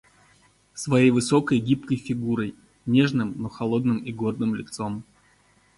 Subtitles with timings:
[0.73, 2.55] своей высокой гибкой фигурой,
[2.87, 5.03] нежным, но холодным и гордым лицом,